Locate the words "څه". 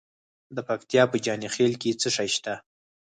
2.01-2.09